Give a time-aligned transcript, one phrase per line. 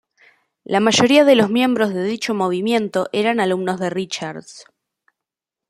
[0.63, 4.65] La mayoría de los miembros de dicho movimiento eran alumnos de Richards.